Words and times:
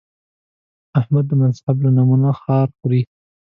احمد 0.99 1.25
د 1.29 1.31
مذهب 1.41 1.75
له 1.83 1.89
نومه 1.97 2.31
خار 2.41 2.67
خوري. 2.77 3.01